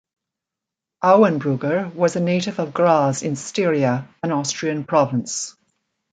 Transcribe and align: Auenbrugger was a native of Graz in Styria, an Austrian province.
Auenbrugger 1.03 1.93
was 1.93 2.15
a 2.15 2.19
native 2.21 2.57
of 2.57 2.73
Graz 2.73 3.21
in 3.21 3.35
Styria, 3.35 4.07
an 4.23 4.31
Austrian 4.31 4.83
province. 4.83 5.55